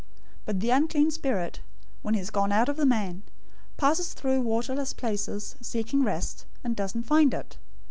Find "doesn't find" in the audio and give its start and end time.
6.75-7.35